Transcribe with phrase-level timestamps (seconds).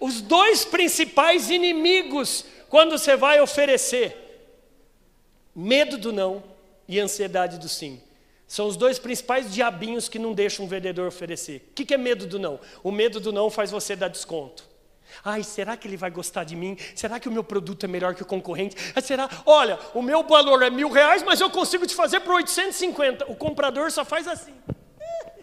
[0.00, 4.16] Os dois principais inimigos quando você vai oferecer:
[5.54, 6.42] medo do não
[6.88, 8.00] e ansiedade do sim.
[8.46, 11.68] São os dois principais diabinhos que não deixam um vendedor oferecer.
[11.70, 12.58] O que é medo do não?
[12.82, 14.66] O medo do não faz você dar desconto.
[15.24, 16.76] Ai, será que ele vai gostar de mim?
[16.94, 18.76] Será que o meu produto é melhor que o concorrente?
[19.02, 19.28] Será?
[19.44, 23.30] Olha, o meu valor é mil reais, mas eu consigo te fazer por 850.
[23.30, 24.54] O comprador só faz assim.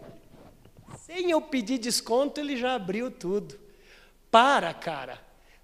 [1.06, 3.65] Sem eu pedir desconto, ele já abriu tudo.
[4.36, 5.18] Para, cara.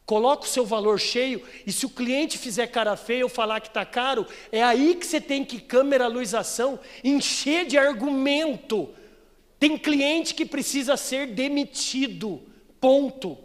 [0.05, 3.67] Coloca o seu valor cheio e se o cliente fizer cara feia ou falar que
[3.67, 8.87] está caro, é aí que você tem que câmera, luz, ação, encher de argumento.
[9.59, 12.41] Tem cliente que precisa ser demitido.
[12.79, 13.37] Ponto.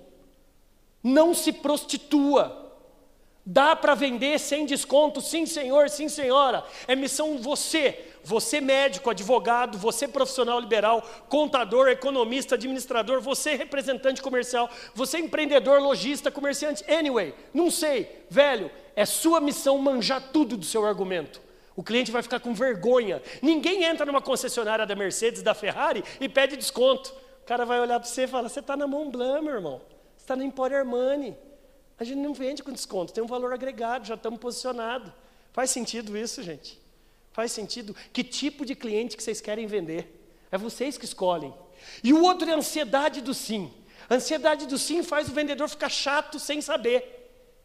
[1.03, 2.66] Não se prostitua.
[3.49, 5.21] Dá para vender sem desconto?
[5.21, 6.65] Sim, senhor, sim, senhora.
[6.89, 8.13] É missão você.
[8.25, 16.29] Você médico, advogado, você profissional liberal, contador, economista, administrador, você representante comercial, você empreendedor, lojista,
[16.29, 21.41] comerciante, anyway, não sei, velho, é sua missão manjar tudo do seu argumento.
[21.77, 23.23] O cliente vai ficar com vergonha.
[23.41, 27.15] Ninguém entra numa concessionária da Mercedes, da Ferrari e pede desconto.
[27.45, 29.81] O cara vai olhar para você e fala: Você está na Mont Blanc, meu irmão.
[30.17, 31.37] Você está na Emporio Armani.
[31.99, 35.13] A gente não vende com desconto, tem um valor agregado, já estamos posicionados.
[35.53, 36.79] Faz sentido isso, gente?
[37.33, 37.97] Faz sentido?
[38.13, 40.29] Que tipo de cliente que vocês querem vender?
[40.51, 41.55] É vocês que escolhem.
[42.03, 43.73] E o outro é a ansiedade do sim.
[44.09, 47.17] A ansiedade do sim faz o vendedor ficar chato sem saber.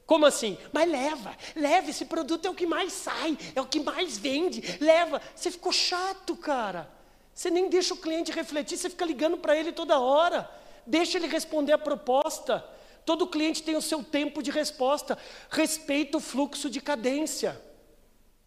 [0.05, 0.57] Como assim?
[0.73, 4.77] Mas leva, leva, esse produto é o que mais sai, é o que mais vende,
[4.81, 5.21] leva.
[5.33, 6.89] Você ficou chato, cara.
[7.33, 10.49] Você nem deixa o cliente refletir, você fica ligando para ele toda hora.
[10.85, 12.63] Deixa ele responder a proposta.
[13.05, 15.17] Todo cliente tem o seu tempo de resposta.
[15.49, 17.61] Respeita o fluxo de cadência.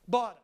[0.06, 0.43] Bora.